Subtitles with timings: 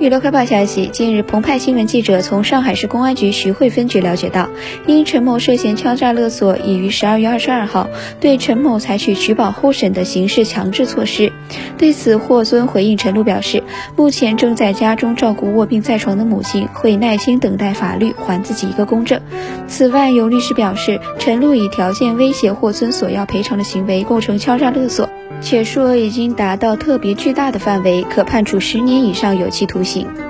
[0.00, 4.48] 娱乐快报消息，近日，澎湃新闻记者从上海市公安局徐汇分局了解到，
[4.86, 7.88] 因陈某涉嫌敲诈勒索，已于十二月二十二号
[8.20, 11.32] 对陈某采取取保候审的刑事强制措施。
[11.78, 13.62] 对此，霍尊回应陈露表示，
[13.96, 19.20] 目前正在家中照顾卧病在床的母亲，会耐心等待法律还自己一个公正。
[19.68, 25.08] 此外，有律师表示，陈露以条件威胁霍尊索要赔偿的行为构成敲诈勒索。
[25.40, 30.23] 且数额已经达到特别巨大的范围，可判处十年以上有期徒刑行。